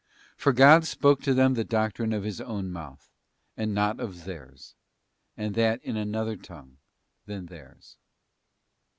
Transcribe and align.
For 0.35 0.51
God 0.51 0.83
spoke 0.85 1.21
to 1.21 1.33
them 1.35 1.53
the 1.53 1.63
doctrine 1.63 2.11
of 2.11 2.23
His 2.23 2.41
own 2.41 2.71
mouth, 2.71 3.11
and 3.55 3.71
not 3.71 3.99
of 3.99 4.25
theirs, 4.25 4.73
and 5.37 5.53
that 5.53 5.79
in 5.83 5.95
another 5.95 6.35
tongue 6.35 6.77
than 7.27 7.45
theirs. 7.45 7.97